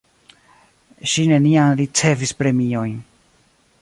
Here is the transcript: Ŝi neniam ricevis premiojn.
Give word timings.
Ŝi 1.11 1.25
neniam 1.31 1.75
ricevis 1.81 2.33
premiojn. 2.41 2.97